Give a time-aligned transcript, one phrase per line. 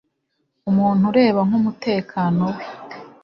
[0.69, 2.63] Umuntu ureba k’umutekano we